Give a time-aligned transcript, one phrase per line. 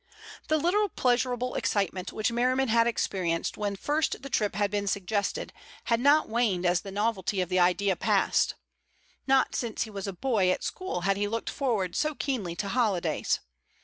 [0.47, 5.53] The little pleasurable excitement which Merriman had experienced when first the trip had been suggested
[5.83, 8.55] had not waned as the novelty of the idea passed.
[9.27, 12.69] Not since he was a boy at school had he looked forward so keenly to
[12.69, 13.41] holidays.